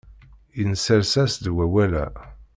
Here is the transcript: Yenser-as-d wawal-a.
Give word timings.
Yenser-as-d 0.57 1.45
wawal-a. 1.55 2.05